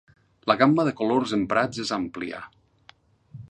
La 0.51 0.55
gamma 0.61 0.85
de 0.87 0.93
colors 1.01 1.35
emprats 1.39 1.83
és 1.85 1.93
àmplia. 2.01 2.41